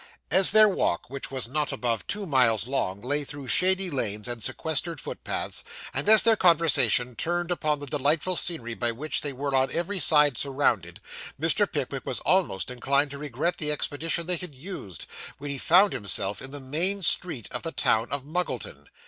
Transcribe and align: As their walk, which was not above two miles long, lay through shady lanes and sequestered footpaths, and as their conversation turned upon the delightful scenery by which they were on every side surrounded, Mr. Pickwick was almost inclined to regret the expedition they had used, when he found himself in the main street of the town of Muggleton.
As 0.31 0.49
their 0.49 0.67
walk, 0.67 1.11
which 1.11 1.29
was 1.29 1.47
not 1.47 1.71
above 1.71 2.07
two 2.07 2.25
miles 2.25 2.65
long, 2.67 3.01
lay 3.01 3.23
through 3.23 3.47
shady 3.47 3.91
lanes 3.91 4.27
and 4.27 4.41
sequestered 4.41 4.99
footpaths, 4.99 5.63
and 5.93 6.09
as 6.09 6.23
their 6.23 6.35
conversation 6.35 7.15
turned 7.15 7.51
upon 7.51 7.77
the 7.77 7.85
delightful 7.85 8.35
scenery 8.35 8.73
by 8.73 8.91
which 8.91 9.21
they 9.21 9.31
were 9.31 9.53
on 9.55 9.71
every 9.71 9.99
side 9.99 10.39
surrounded, 10.39 11.01
Mr. 11.39 11.71
Pickwick 11.71 12.03
was 12.03 12.19
almost 12.21 12.71
inclined 12.71 13.11
to 13.11 13.19
regret 13.19 13.59
the 13.59 13.71
expedition 13.71 14.25
they 14.25 14.37
had 14.37 14.55
used, 14.55 15.05
when 15.37 15.51
he 15.51 15.59
found 15.59 15.93
himself 15.93 16.41
in 16.41 16.49
the 16.49 16.59
main 16.59 17.03
street 17.03 17.47
of 17.51 17.61
the 17.61 17.71
town 17.71 18.07
of 18.09 18.25
Muggleton. 18.25 18.87